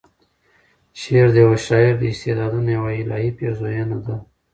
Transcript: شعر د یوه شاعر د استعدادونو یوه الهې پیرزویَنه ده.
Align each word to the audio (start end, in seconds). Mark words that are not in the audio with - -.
شعر 1.01 1.27
د 1.31 1.35
یوه 1.43 1.57
شاعر 1.67 1.93
د 1.99 2.03
استعدادونو 2.13 2.69
یوه 2.77 2.91
الهې 3.01 3.29
پیرزویَنه 3.37 3.97
ده. 4.05 4.15